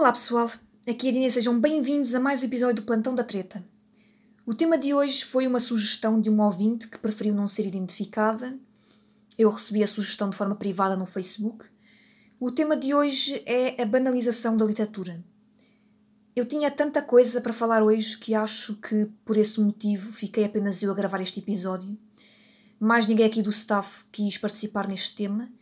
[0.00, 0.50] Olá pessoal,
[0.88, 3.62] aqui é a Dina sejam bem-vindos a mais um episódio do Plantão da Treta.
[4.46, 8.58] O tema de hoje foi uma sugestão de uma ouvinte que preferiu não ser identificada.
[9.36, 11.66] Eu recebi a sugestão de forma privada no Facebook.
[12.40, 15.22] O tema de hoje é a banalização da literatura.
[16.34, 20.82] Eu tinha tanta coisa para falar hoje que acho que por esse motivo fiquei apenas
[20.82, 21.94] eu a gravar este episódio.
[22.80, 25.52] Mais ninguém aqui do staff quis participar neste tema.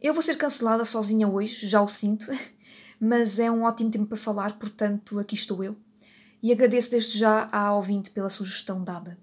[0.00, 2.28] Eu vou ser cancelada sozinha hoje, já o sinto.
[3.00, 5.76] mas é um ótimo tempo para falar, portanto, aqui estou eu.
[6.42, 9.18] E agradeço desde já à ouvinte pela sugestão dada.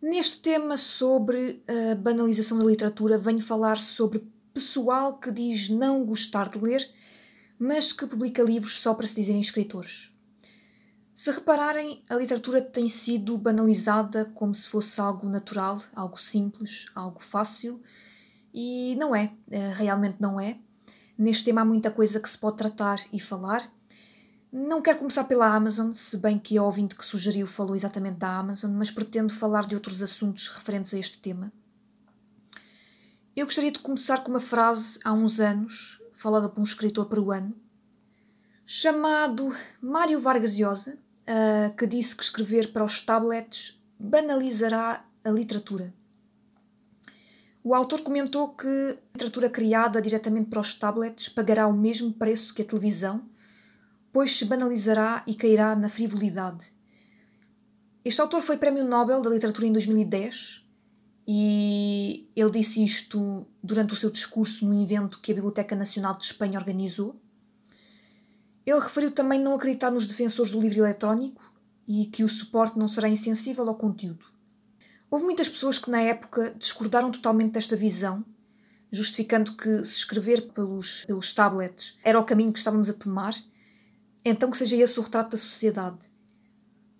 [0.00, 6.48] Neste tema sobre a banalização da literatura, venho falar sobre pessoal que diz não gostar
[6.48, 6.88] de ler,
[7.58, 10.12] mas que publica livros só para se dizerem escritores.
[11.14, 17.20] Se repararem, a literatura tem sido banalizada como se fosse algo natural, algo simples, algo
[17.22, 17.80] fácil,
[18.52, 20.58] e não é, eh, realmente não é.
[21.16, 23.70] Neste tema há muita coisa que se pode tratar e falar.
[24.52, 28.36] Não quero começar pela Amazon, se bem que a ouvinte que sugeriu falou exatamente da
[28.36, 31.52] Amazon, mas pretendo falar de outros assuntos referentes a este tema.
[33.36, 37.54] Eu gostaria de começar com uma frase há uns anos, falada por um escritor peruano,
[38.64, 45.92] chamado Mário Vargas Llosa, uh, que disse que escrever para os tablets banalizará a literatura.
[47.66, 52.52] O autor comentou que a literatura criada diretamente para os tablets pagará o mesmo preço
[52.52, 53.24] que a televisão,
[54.12, 56.70] pois se banalizará e cairá na frivolidade.
[58.04, 60.62] Este autor foi Prémio Nobel da Literatura em 2010
[61.26, 66.24] e ele disse isto durante o seu discurso no evento que a Biblioteca Nacional de
[66.24, 67.18] Espanha organizou.
[68.66, 71.50] Ele referiu também não acreditar nos defensores do livro eletrónico
[71.88, 74.33] e que o suporte não será insensível ao conteúdo.
[75.14, 78.24] Houve muitas pessoas que na época discordaram totalmente desta visão,
[78.90, 83.32] justificando que se escrever pelos, pelos tablets era o caminho que estávamos a tomar,
[84.24, 85.98] então que seja esse o retrato da sociedade.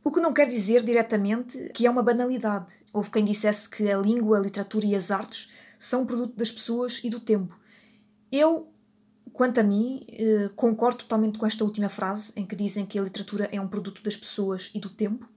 [0.04, 2.72] O que não quer dizer diretamente que é uma banalidade.
[2.92, 6.52] Houve quem dissesse que a língua, a literatura e as artes são um produto das
[6.52, 7.58] pessoas e do tempo.
[8.30, 8.72] Eu,
[9.32, 13.02] quanto a mim, eh, concordo totalmente com esta última frase, em que dizem que a
[13.02, 15.33] literatura é um produto das pessoas e do tempo.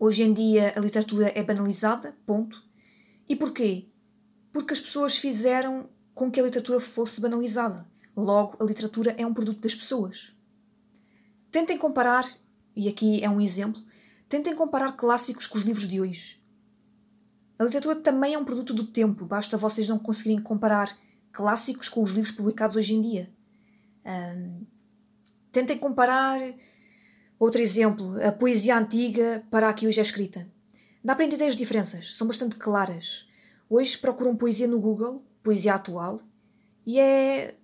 [0.00, 2.62] Hoje em dia a literatura é banalizada, ponto.
[3.28, 3.88] E porquê?
[4.52, 7.84] Porque as pessoas fizeram com que a literatura fosse banalizada.
[8.16, 10.32] Logo, a literatura é um produto das pessoas.
[11.50, 12.24] Tentem comparar,
[12.76, 13.82] e aqui é um exemplo,
[14.28, 16.40] tentem comparar clássicos com os livros de hoje.
[17.58, 20.96] A literatura também é um produto do tempo, basta vocês não conseguirem comparar
[21.32, 23.32] clássicos com os livros publicados hoje em dia.
[24.04, 24.64] Um,
[25.50, 26.40] tentem comparar
[27.38, 30.48] Outro exemplo, a poesia antiga para a que hoje é escrita.
[31.04, 33.28] Dá para entender as diferenças, são bastante claras.
[33.70, 36.20] Hoje procuram poesia no Google, poesia atual,
[36.84, 37.54] e é.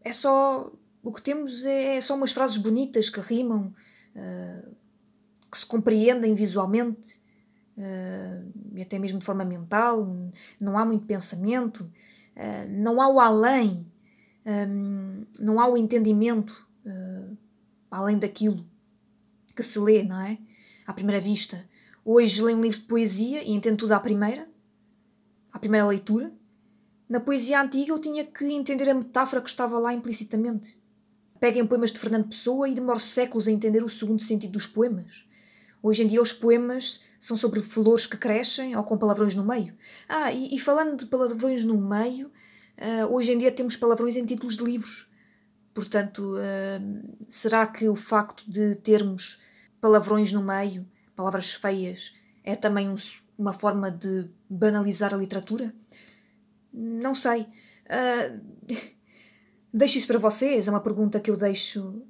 [0.00, 0.72] é só.
[1.02, 3.74] O que temos é, é só umas frases bonitas que rimam,
[4.16, 4.74] uh,
[5.50, 7.20] que se compreendem visualmente,
[7.76, 10.06] uh, e até mesmo de forma mental.
[10.58, 11.80] Não há muito pensamento,
[12.36, 13.86] uh, não há o além,
[14.46, 16.66] um, não há o entendimento
[17.90, 18.66] além daquilo
[19.54, 20.38] que se lê, não é?
[20.86, 21.64] À primeira vista.
[22.04, 24.46] Hoje leio um livro de poesia e entendo tudo à primeira,
[25.52, 26.32] à primeira leitura.
[27.08, 30.78] Na poesia antiga eu tinha que entender a metáfora que estava lá implicitamente.
[31.40, 35.26] Peguem poemas de Fernando Pessoa e demoro séculos a entender o segundo sentido dos poemas.
[35.82, 39.74] Hoje em dia os poemas são sobre flores que crescem ou com palavrões no meio.
[40.08, 44.24] Ah, e, e falando de palavrões no meio, uh, hoje em dia temos palavrões em
[44.24, 45.06] títulos de livros.
[45.72, 49.38] Portanto, uh, será que o facto de termos
[49.84, 52.94] palavrões no meio, palavras feias, é também um,
[53.36, 55.74] uma forma de banalizar a literatura?
[56.72, 57.42] Não sei.
[57.42, 58.40] Uh,
[59.70, 62.02] deixo isso para vocês, é uma pergunta que eu deixo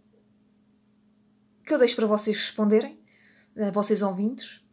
[1.66, 2.96] que eu deixo para vocês responderem,
[3.56, 4.64] uh, vocês ouvintes.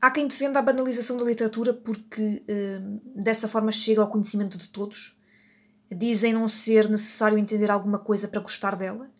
[0.00, 4.68] Há quem defenda a banalização da literatura porque uh, dessa forma chega ao conhecimento de
[4.68, 5.20] todos.
[5.94, 9.12] Dizem não ser necessário entender alguma coisa para gostar dela.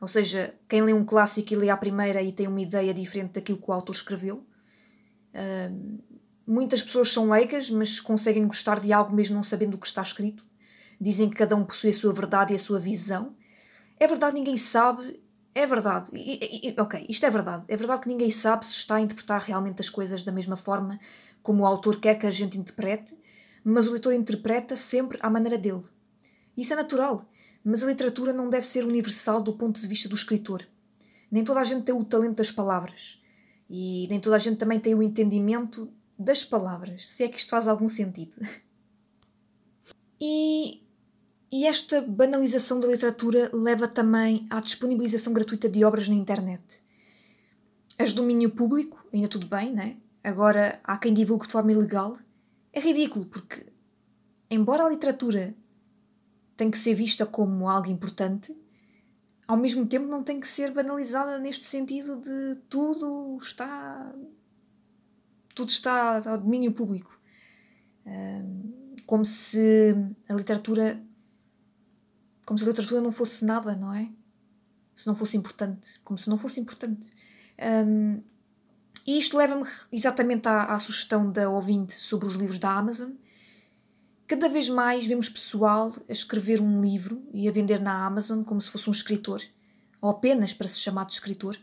[0.00, 3.32] Ou seja, quem lê um clássico e lê a primeira e tem uma ideia diferente
[3.32, 4.46] daquilo que o autor escreveu.
[5.34, 5.98] Uh,
[6.46, 10.02] muitas pessoas são leigas, mas conseguem gostar de algo mesmo não sabendo o que está
[10.02, 10.44] escrito.
[11.00, 13.34] Dizem que cada um possui a sua verdade e a sua visão.
[13.98, 15.22] É verdade, ninguém sabe.
[15.54, 16.10] É verdade.
[16.12, 17.64] E, e, ok, isto é verdade.
[17.68, 20.98] É verdade que ninguém sabe se está a interpretar realmente as coisas da mesma forma
[21.42, 23.16] como o autor quer que a gente interprete,
[23.62, 25.82] mas o leitor interpreta sempre à maneira dele.
[26.56, 27.28] Isso é natural.
[27.64, 30.66] Mas a literatura não deve ser universal do ponto de vista do escritor.
[31.30, 33.22] Nem toda a gente tem o talento das palavras.
[33.70, 37.48] E nem toda a gente também tem o entendimento das palavras, se é que isto
[37.48, 38.36] faz algum sentido.
[40.20, 40.84] E,
[41.50, 46.82] E esta banalização da literatura leva também à disponibilização gratuita de obras na internet.
[47.96, 49.96] As de domínio público, ainda tudo bem, né?
[50.22, 52.16] Agora há quem divulgue de forma ilegal.
[52.72, 53.66] É ridículo, porque,
[54.50, 55.54] embora a literatura
[56.56, 58.56] tenha que ser vista como algo importante,
[59.46, 64.12] ao mesmo tempo não tem que ser banalizada neste sentido de tudo está
[65.54, 67.18] tudo está ao domínio público.
[69.06, 69.94] Como se
[70.28, 71.02] a literatura
[72.46, 74.10] como se a literatura não fosse nada não é?
[74.94, 77.10] Se não fosse importante como se não fosse importante.
[79.06, 83.10] E isto leva-me exatamente à, à sugestão da ouvinte sobre os livros da Amazon
[84.26, 88.58] Cada vez mais vemos pessoal a escrever um livro e a vender na Amazon como
[88.58, 89.42] se fosse um escritor,
[90.00, 91.58] ou apenas para se chamar de escritor.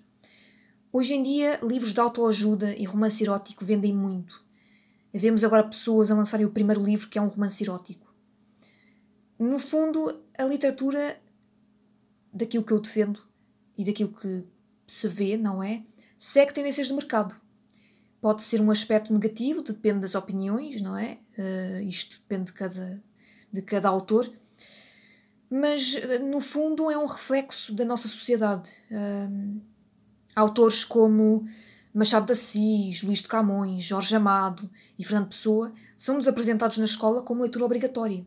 [0.93, 4.45] Hoje em dia, livros de autoajuda e romance erótico vendem muito.
[5.11, 8.13] Vemos agora pessoas a lançarem o primeiro livro que é um romance erótico.
[9.39, 11.19] No fundo, a literatura,
[12.31, 13.25] daquilo que eu defendo
[13.75, 14.45] e daquilo que
[14.85, 15.83] se vê, não é?
[16.15, 17.41] Segue tendências de mercado.
[18.21, 21.17] Pode ser um aspecto negativo, depende das opiniões, não é?
[21.37, 23.03] Uh, isto depende de cada,
[23.51, 24.31] de cada autor.
[25.49, 28.71] Mas, eh, no fundo, é um reflexo da nossa sociedade.
[28.89, 29.59] Uh,
[30.35, 31.45] autores como
[31.93, 37.21] Machado de Assis, Luís de Camões, Jorge Amado e Fernando Pessoa são-nos apresentados na escola
[37.21, 38.25] como leitura obrigatória.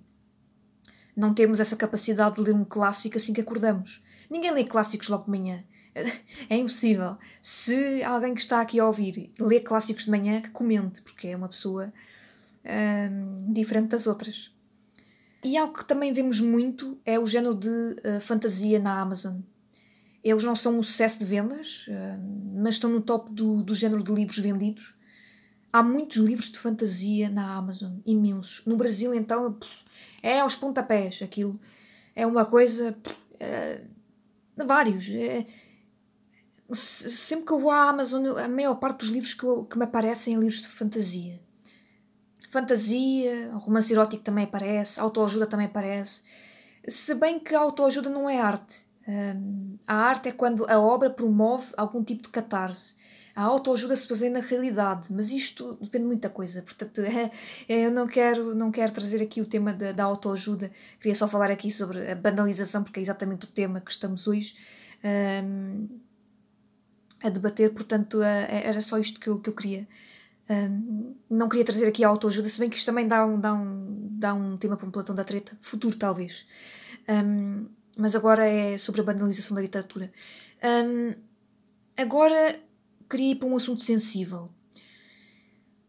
[1.17, 4.03] Não temos essa capacidade de ler um clássico assim que acordamos.
[4.29, 5.65] Ninguém lê clássicos logo de manhã.
[6.51, 7.17] É impossível.
[7.41, 11.37] Se alguém que está aqui a ouvir lê clássicos de manhã, que comente, porque é
[11.37, 11.93] uma pessoa
[12.65, 14.51] hum, diferente das outras.
[15.43, 19.41] E algo que também vemos muito é o género de uh, fantasia na Amazon.
[20.23, 24.03] Eles não são um sucesso de vendas, uh, mas estão no top do, do género
[24.03, 24.95] de livros vendidos.
[25.71, 28.63] Há muitos livros de fantasia na Amazon, imensos.
[28.65, 29.59] No Brasil, então,
[30.23, 31.61] é aos pontapés aquilo.
[32.17, 32.97] É uma coisa.
[33.35, 35.11] Uh, vários.
[35.11, 35.45] É,
[36.73, 39.85] sempre que eu vou à Amazon, a maior parte dos livros que, eu, que me
[39.85, 41.41] aparecem é livros de fantasia.
[42.49, 46.23] Fantasia, romance erótico também aparece, autoajuda também aparece.
[46.87, 48.87] Se bem que a autoajuda não é arte.
[49.07, 52.95] Um, a arte é quando a obra promove algum tipo de catarse.
[53.35, 56.63] A autoajuda se baseia na realidade, mas isto depende de muita coisa.
[56.63, 57.31] Portanto, é,
[57.69, 60.71] é, eu não quero, não quero trazer aqui o tema da, da autoajuda.
[61.01, 64.55] Queria só falar aqui sobre a banalização, porque é exatamente o tema que estamos hoje.
[65.05, 65.89] Um,
[67.25, 69.89] a debater, portanto é, era só isto que eu, que eu queria.
[70.49, 73.55] Um, não queria trazer aqui a autoajuda, se bem que isto também dá um, dá
[73.55, 76.47] um, dá um tema para um Platão da Treta, futuro talvez.
[77.09, 77.67] Um,
[77.97, 80.13] mas agora é sobre a banalização da literatura.
[81.97, 82.61] agora
[83.09, 84.51] queria ir para um assunto sensível.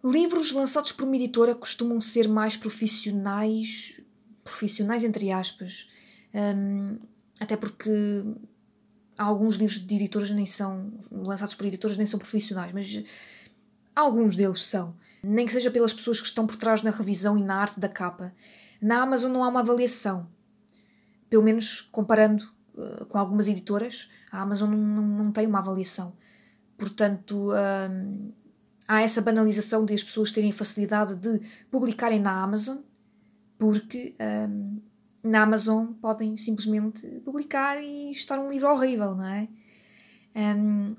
[0.03, 3.99] Livros lançados por uma editora costumam ser mais profissionais,
[4.43, 5.89] profissionais entre aspas,
[7.39, 7.89] até porque
[9.17, 13.03] alguns livros de editoras nem são lançados por editoras nem são profissionais, mas
[13.95, 14.95] alguns deles são.
[15.23, 17.89] Nem que seja pelas pessoas que estão por trás na revisão e na arte da
[17.89, 18.33] capa.
[18.81, 20.27] Na Amazon não há uma avaliação.
[21.29, 22.43] Pelo menos comparando
[22.75, 26.13] uh, com algumas editoras, a Amazon não, não, não tem uma avaliação.
[26.77, 28.31] Portanto, um,
[28.87, 31.41] há essa banalização de as pessoas terem facilidade de
[31.71, 32.77] publicarem na Amazon,
[33.57, 34.13] porque
[34.49, 34.79] um,
[35.25, 39.47] na Amazon podem simplesmente publicar e estar um livro horrível, não é?
[40.35, 40.95] Um,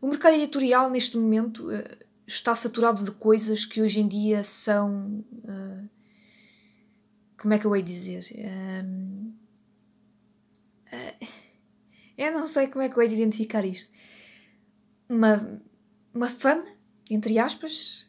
[0.00, 5.24] o mercado editorial neste momento uh, está saturado de coisas que hoje em dia são.
[5.44, 5.88] Uh,
[7.36, 8.24] como é que eu hei dizer?
[8.84, 9.32] Um,
[10.92, 11.26] uh,
[12.16, 13.92] eu não sei como é que eu hei de identificar isto.
[15.08, 15.60] Uma,
[16.14, 16.64] uma fama,
[17.10, 18.06] entre aspas,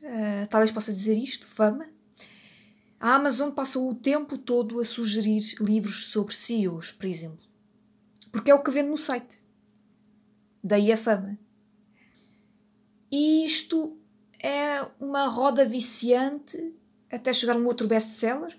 [0.49, 1.92] talvez possa dizer isto: fama,
[3.03, 7.45] a Amazon passa o tempo todo a sugerir livros sobre CEOs, por exemplo.
[8.31, 9.43] Porque é o que vende no site.
[10.63, 11.37] Daí a fama.
[13.11, 13.97] E isto
[14.41, 16.73] é uma roda viciante
[17.11, 18.57] até chegar a um outro best-seller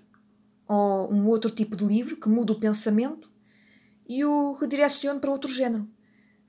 [0.67, 3.27] ou um outro tipo de livro que muda o pensamento
[4.07, 5.89] e o redireciona para outro género.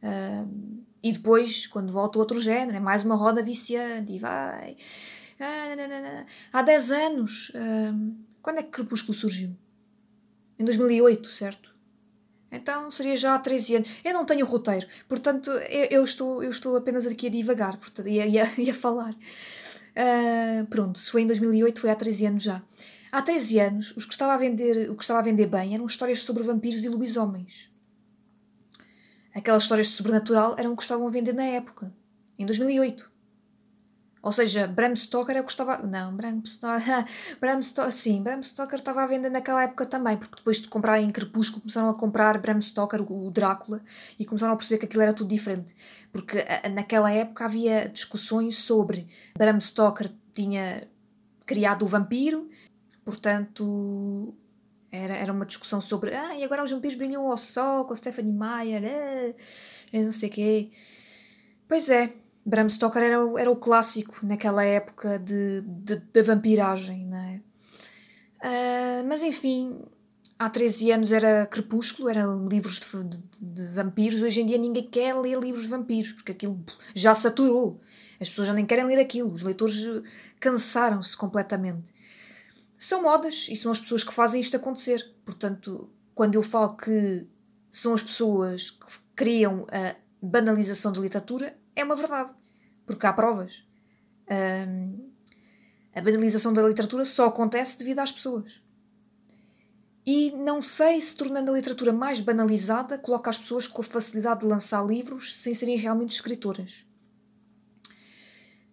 [0.03, 4.77] Uh, e depois, quando volta a outro género, é mais uma roda viciante e vai
[6.53, 7.53] há 10 anos.
[8.43, 9.57] quando é que Crepúsculo surgiu?
[10.59, 11.75] Em 2008, certo?
[12.51, 13.91] Então seria já há 13 anos.
[14.05, 18.09] Eu não tenho roteiro, portanto eu, eu estou, eu estou apenas aqui a divagar portanto,
[18.09, 19.13] e, a, e, a, e a falar.
[19.13, 22.63] Uh, pronto, se foi em 2008, foi há 13 anos já.
[23.11, 25.87] Há 13 anos, os que estava a vender, o que estava a vender bem eram
[25.87, 27.71] histórias sobre vampiros e lobisomens.
[29.35, 31.93] Aquelas histórias de sobrenatural eram o que estavam a vender na época,
[32.39, 33.11] em 2008.
[34.27, 35.87] Ou seja, Bram Stoker eu gostava.
[35.87, 37.05] Não, Bram Stoker.
[37.41, 37.93] Bram Stoker.
[37.93, 41.89] Sim, Bram Stoker estava à venda naquela época também, porque depois de comprarem Crepúsculo começaram
[41.89, 43.81] a comprar Bram Stoker, o Drácula,
[44.19, 45.73] e começaram a perceber que aquilo era tudo diferente.
[46.11, 49.07] Porque naquela época havia discussões sobre
[49.39, 50.89] Bram Stoker tinha
[51.47, 52.51] criado o vampiro,
[53.05, 54.35] portanto.
[54.91, 56.13] Era, era uma discussão sobre.
[56.13, 60.29] Ah, e agora os vampiros brilham ao sol com a Stephanie Meyer, ah, não sei
[60.29, 60.71] o quê.
[61.69, 62.13] Pois é,
[62.47, 67.41] Bram Stoker era, era o clássico naquela época de, de, de vampiragem, não é?
[68.39, 69.81] Uh, mas enfim,
[70.39, 74.23] há 13 anos era Crepúsculo, eram livros de, de, de, vampiros.
[74.23, 77.81] Hoje em dia ninguém quer ler livros de vampiros, porque aquilo já saturou.
[78.21, 79.85] As pessoas já nem querem ler aquilo, os leitores
[80.39, 81.93] cansaram-se completamente.
[82.79, 85.05] São modas e são as pessoas que fazem isto acontecer.
[85.25, 87.27] Portanto, quando eu falo que
[87.73, 88.87] são as pessoas que
[89.17, 92.35] criam a banalização da literatura, é uma verdade,
[92.87, 93.63] porque há provas.
[94.29, 95.13] Um,
[95.95, 98.61] a banalização da literatura só acontece devido às pessoas.
[100.05, 104.41] E não sei se tornando a literatura mais banalizada coloca as pessoas com a facilidade
[104.41, 106.87] de lançar livros sem serem realmente escritoras.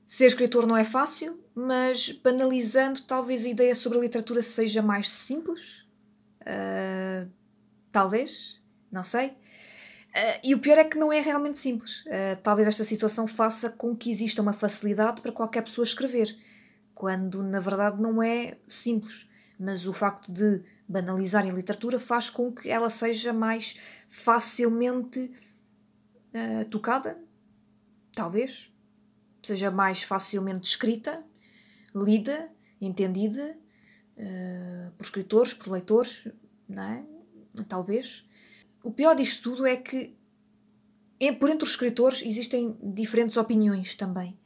[0.06, 5.10] Ser escritor não é fácil, mas banalizando, talvez a ideia sobre a literatura seja mais
[5.10, 5.88] simples.
[6.42, 7.28] Uh,
[7.92, 9.36] talvez, não sei.
[10.14, 12.02] Uh, e o pior é que não é realmente simples.
[12.02, 16.38] Uh, talvez esta situação faça com que exista uma facilidade para qualquer pessoa escrever,
[16.94, 19.28] quando na verdade não é simples.
[19.60, 23.76] Mas o facto de banalizar a literatura faz com que ela seja mais
[24.08, 25.32] facilmente
[26.30, 27.20] uh, tocada,
[28.14, 28.72] talvez,
[29.42, 31.24] seja mais facilmente escrita,
[31.96, 33.58] lida, entendida
[34.96, 36.28] por escritores, por leitores,
[36.70, 37.04] não é?
[37.68, 38.26] Talvez.
[38.84, 40.14] O pior disto tudo é que,
[41.40, 44.38] por entre os escritores, existem diferentes opiniões também.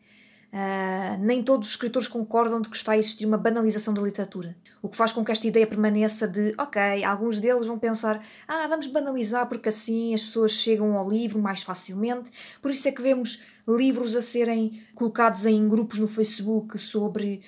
[0.47, 4.55] Uh, nem todos os escritores concordam de que está a existir uma banalização da literatura.
[4.81, 8.67] O que faz com que esta ideia permaneça de, ok, alguns deles vão pensar, ah,
[8.67, 12.31] vamos banalizar porque assim as pessoas chegam ao livro mais facilmente.
[12.61, 17.41] Por isso é que vemos livros a serem colocados em grupos no Facebook sobre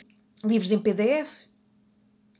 [0.43, 1.47] livros em PDF.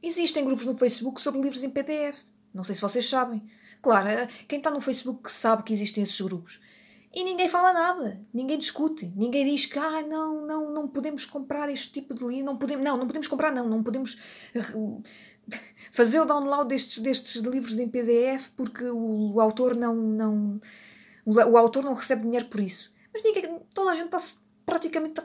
[0.02, 2.18] Existem grupos no Facebook sobre livros em PDF.
[2.54, 3.42] Não sei se vocês sabem.
[3.82, 6.60] Claro, eh, quem está no Facebook sabe que existem esses grupos.
[7.12, 11.68] E ninguém fala nada, ninguém discute, ninguém diz que ah, não, não, não podemos comprar
[11.70, 14.16] este tipo de livro, não podemos, não, não podemos comprar, não, não podemos
[15.92, 20.60] fazer o download destes, destes livros em PDF porque o, o autor não, não
[21.26, 22.92] o, o, autor não recebe dinheiro por isso.
[23.12, 24.20] Mas ninguém, toda a gente está
[24.64, 25.20] praticamente,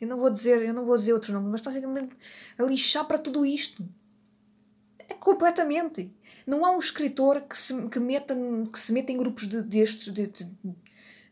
[0.00, 3.18] eu não vou dizer, eu não vou dizer outro nome, mas está a lixar para
[3.18, 3.84] tudo isto.
[5.08, 6.12] É completamente.
[6.48, 8.34] Não há um escritor que se, que meta,
[8.72, 10.44] que se meta em grupos de, destes, de, de,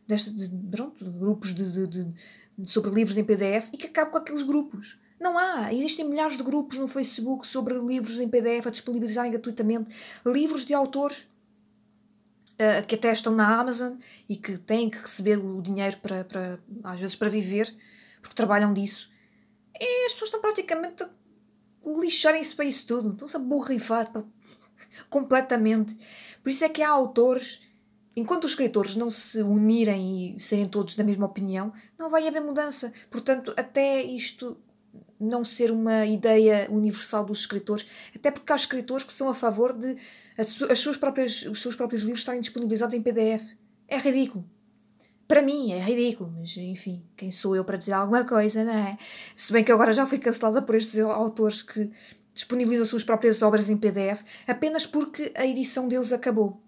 [0.07, 2.13] de, pronto, grupos de, de,
[2.69, 4.95] sobre livros em PDF e que acabe com aqueles grupos.
[5.19, 5.73] Não há.
[5.73, 9.89] Existem milhares de grupos no Facebook sobre livros em PDF a disponibilizarem gratuitamente
[10.23, 11.27] livros de autores
[12.53, 13.95] uh, que até estão na Amazon
[14.29, 17.75] e que têm que receber o dinheiro para, para às vezes para viver,
[18.21, 19.09] porque trabalham disso.
[19.79, 21.09] E as pessoas estão praticamente a
[21.99, 23.13] lixarem-se para isso tudo.
[23.13, 24.23] Estão-se a borrifar para
[25.09, 25.95] completamente.
[26.43, 27.61] Por isso é que há autores,
[28.15, 32.41] enquanto os escritores não se unirem e serem todos da mesma opinião, não vai haver
[32.41, 32.91] mudança.
[33.09, 34.57] Portanto, até isto
[35.19, 39.73] não ser uma ideia universal dos escritores, até porque há escritores que são a favor
[39.73, 39.97] de
[40.37, 43.43] as suas próprias, os seus próprios livros estarem disponibilizados em PDF.
[43.87, 44.45] É ridículo.
[45.27, 48.97] Para mim é ridículo, mas enfim, quem sou eu para dizer alguma coisa, não é?
[49.35, 51.91] Se bem que agora já fui cancelada por estes autores que
[52.37, 56.61] disponibilizam suas próprias obras em PDF apenas porque a edição deles acabou.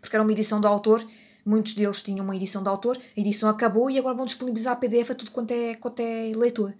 [0.00, 1.06] Porque era uma edição do autor,
[1.44, 5.10] muitos deles tinham uma edição do autor, a edição acabou e agora vão disponibilizar PDF
[5.10, 6.74] a tudo quanto é, quanto é leitor.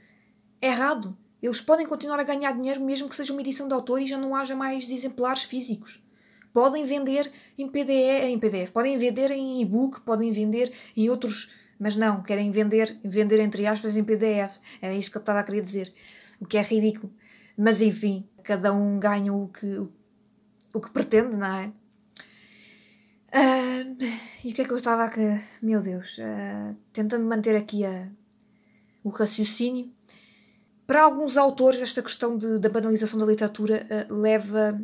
[0.61, 1.17] É errado.
[1.41, 4.19] Eles podem continuar a ganhar dinheiro mesmo que seja uma edição de autor e já
[4.19, 6.03] não haja mais exemplares físicos.
[6.53, 11.95] Podem vender em PDF, em PDF, podem vender em e-book, podem vender em outros, mas
[11.95, 14.57] não, querem vender, vender entre aspas em PDF.
[14.83, 15.93] Era isto que eu estava a querer dizer.
[16.41, 17.13] O que é ridículo.
[17.61, 19.79] Mas enfim, cada um ganha o que,
[20.73, 21.73] o que pretende, não é?
[23.29, 23.97] Uh,
[24.45, 25.11] e o que é que eu estava a.
[25.61, 28.09] Meu Deus, uh, tentando manter aqui a,
[29.03, 29.93] o raciocínio.
[30.87, 34.81] Para alguns autores, esta questão de, da banalização da literatura uh, leva,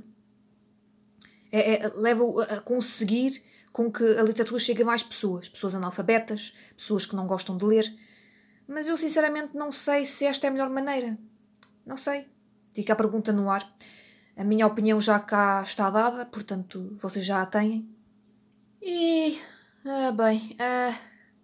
[1.53, 3.41] é, é, leva a conseguir
[3.73, 7.65] com que a literatura chegue a mais pessoas, pessoas analfabetas, pessoas que não gostam de
[7.65, 7.97] ler.
[8.67, 11.17] Mas eu sinceramente não sei se esta é a melhor maneira.
[11.87, 12.34] Não sei.
[12.75, 13.73] Fica a pergunta no ar.
[14.37, 17.89] A minha opinião já cá está dada, portanto vocês já a têm.
[18.83, 19.39] E.
[19.87, 20.99] Ah, bem, ah,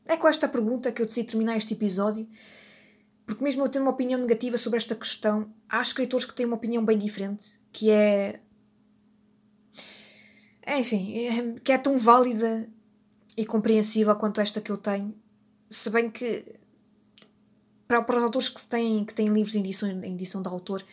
[0.06, 2.28] é com esta pergunta que eu decidi terminar este episódio,
[3.24, 6.56] Porque mesmo eu tendo uma opinião negativa sobre esta questão, há escritores que têm uma
[6.56, 8.40] opinião bem diferente, que é.
[10.66, 12.68] Enfim, que é tão válida
[13.36, 15.14] e compreensível quanto esta que eu tenho.
[15.68, 16.44] Se bem que
[17.86, 20.84] para, para os autores que têm, que têm livros em edição, em edição de autor,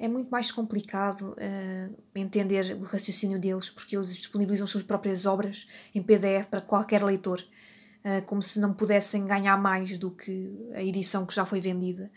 [0.00, 5.68] é muito mais complicado uh, entender o raciocínio deles, porque eles disponibilizam suas próprias obras
[5.94, 10.82] em PDF para qualquer leitor, uh, como se não pudessem ganhar mais do que a
[10.82, 12.10] edição que já foi vendida,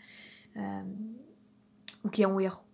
[0.56, 1.18] uh,
[2.02, 2.64] o que é um erro.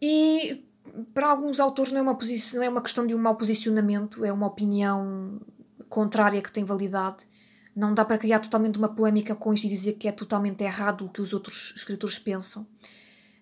[0.00, 0.64] E
[1.12, 2.16] para alguns autores não é, uma
[2.54, 5.40] não é uma questão de um mau posicionamento, é uma opinião
[5.88, 7.26] contrária que tem validade.
[7.74, 11.04] Não dá para criar totalmente uma polémica com isto e dizer que é totalmente errado
[11.04, 12.64] o que os outros escritores pensam.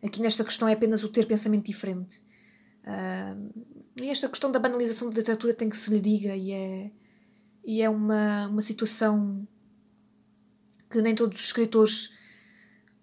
[0.05, 2.23] Aqui nesta questão é apenas o ter pensamento diferente.
[2.85, 3.65] Uh,
[4.01, 6.91] e esta questão da banalização da literatura tem que se lhe diga e é,
[7.65, 9.49] e é uma, uma situação
[10.91, 12.13] que nem todos os escritores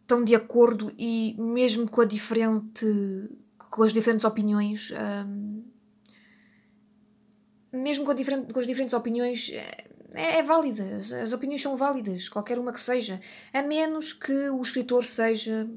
[0.02, 2.86] estão de acordo e mesmo com a diferente
[3.58, 4.92] com as diferentes opiniões
[5.26, 5.64] um,
[7.74, 9.50] mesmo com, diferente, com, as diferentes opiniões
[10.14, 13.20] é, é válida, as, as opiniões são válidas, qualquer uma que seja,
[13.54, 15.70] a menos que o escritor seja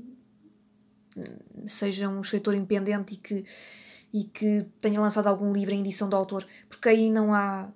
[1.66, 3.44] seja um escritor independente e que,
[4.12, 7.68] e que tenha lançado algum livro em edição do autor, porque aí não há.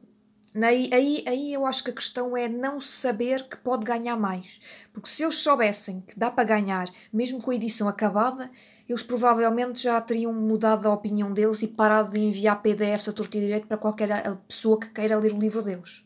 [0.55, 4.61] Aí, aí, aí eu acho que a questão é não saber que pode ganhar mais.
[4.93, 8.51] Porque se eles soubessem que dá para ganhar, mesmo com a edição acabada,
[8.89, 13.37] eles provavelmente já teriam mudado a opinião deles e parado de enviar PDFs a torto
[13.37, 16.03] e direito para qualquer pessoa que queira ler o livro deles.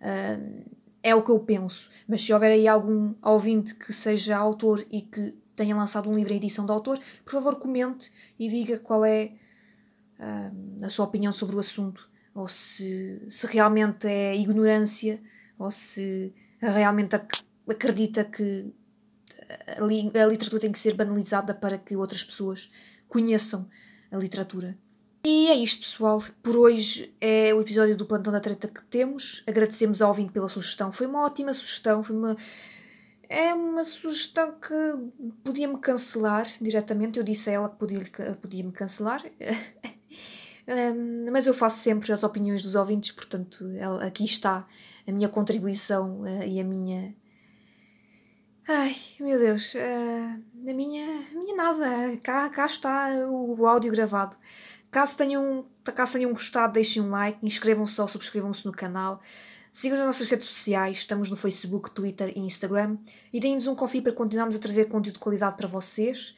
[0.00, 0.64] Uh,
[1.02, 1.90] é o que eu penso.
[2.06, 6.32] Mas se houver aí algum ouvinte que seja autor e que tenha lançado um livro
[6.32, 9.32] em edição de autor, por favor comente e diga qual é
[10.18, 15.20] uh, a sua opinião sobre o assunto, ou se, se realmente é ignorância,
[15.58, 18.72] ou se realmente ac acredita que
[19.76, 22.70] a, li a literatura tem que ser banalizada para que outras pessoas
[23.06, 23.68] conheçam
[24.10, 24.78] a literatura.
[25.22, 26.22] E é isto, pessoal.
[26.42, 29.44] Por hoje é o episódio do Plantão da Treta que temos.
[29.46, 30.90] Agradecemos ao ouvinte pela sugestão.
[30.90, 32.02] Foi uma ótima sugestão.
[32.02, 32.34] Foi uma,
[33.30, 34.74] é uma sugestão que
[35.44, 37.16] podia-me cancelar diretamente.
[37.16, 39.24] Eu disse a ela que podia-me podia cancelar.
[41.32, 43.64] mas eu faço sempre as opiniões dos ouvintes, portanto,
[44.04, 44.66] aqui está
[45.06, 47.14] a minha contribuição uh, e a minha.
[48.66, 52.16] Ai, meu Deus, uh, a minha, a minha nada.
[52.24, 54.36] Cá, cá está o áudio gravado.
[54.90, 59.20] Caso tenham, caso tenham gostado, deixem um like, inscrevam-se ou subscrevam-se no canal.
[59.72, 62.98] Sigam as nossas redes sociais, estamos no Facebook, Twitter e Instagram
[63.32, 66.34] e deem-nos um coffee para continuarmos a trazer conteúdo de qualidade para vocês.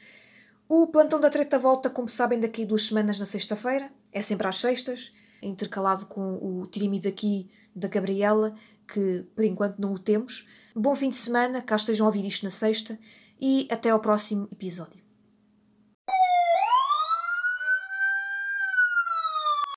[0.69, 4.47] O plantão da treta volta, como sabem, daqui a duas semanas na sexta-feira, é sempre
[4.47, 8.53] às sextas, intercalado com o Tirimi daqui da Gabriela,
[8.87, 10.47] que por enquanto não o temos.
[10.75, 12.99] Bom fim de semana, cá estejam a ouvir isto na sexta
[13.41, 15.02] e até ao próximo episódio.